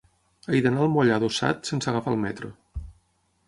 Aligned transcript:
He 0.55 0.61
d'anar 0.67 0.79
al 0.85 0.89
moll 0.95 1.11
Adossat 1.17 1.71
sense 1.73 1.91
agafar 1.95 2.17
el 2.17 2.21
metro. 2.27 2.53